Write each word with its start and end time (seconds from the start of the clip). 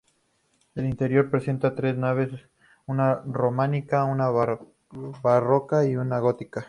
El 0.73 0.87
interior 0.87 1.29
presenta 1.29 1.75
tres 1.75 1.95
naves: 1.95 2.31
una 2.87 3.21
románica, 3.23 4.03
una 4.03 4.31
barroca 5.21 5.85
y 5.85 5.95
una 5.95 6.17
gótica. 6.17 6.59